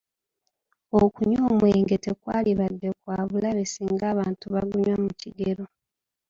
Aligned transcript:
Okunywa 1.01 1.41
omwenge 1.51 1.95
tekwalibadde 2.05 2.89
kwa 3.01 3.17
bulabe 3.29 3.63
singa 3.67 4.05
abantu 4.13 4.45
bagunywa 4.53 4.95
mu 5.03 5.11
kigero. 5.21 5.63